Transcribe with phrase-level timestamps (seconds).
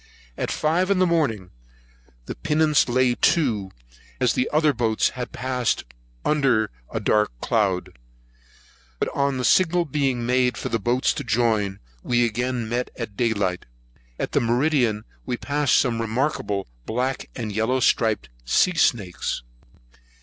[0.35, 1.51] At five in the morning,
[2.25, 3.69] the pinnace lay to,
[4.19, 5.85] as the other boats had passed her
[6.25, 7.95] under a dark cloud;
[8.97, 13.15] but on the signal being made for the boats to join, we again met at
[13.15, 13.67] day light.
[14.17, 19.43] At meridian, we passed some remarkable black and yellow striped sea snakes.